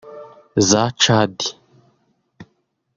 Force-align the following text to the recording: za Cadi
za 0.69 0.83
Cadi 1.01 1.49